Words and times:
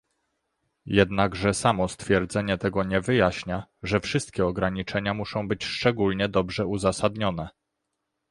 Jednakże 0.85 1.53
samo 1.53 1.87
stwierdzenie 1.87 2.57
tego 2.57 2.83
nie 2.83 3.01
wyjaśnia, 3.01 3.65
że 3.83 3.99
wszystkie 3.99 4.45
ograniczenia 4.45 5.13
muszą 5.13 5.47
być 5.47 5.63
szczególnie 5.63 6.29
dobrze 6.29 6.65
uzasadnione 6.67 7.49